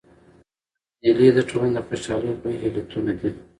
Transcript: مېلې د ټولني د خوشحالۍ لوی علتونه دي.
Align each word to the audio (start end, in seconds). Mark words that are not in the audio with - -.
مېلې 0.99 1.27
د 1.35 1.39
ټولني 1.49 1.71
د 1.75 1.79
خوشحالۍ 1.87 2.31
لوی 2.41 2.55
علتونه 2.65 3.11
دي. 3.19 3.31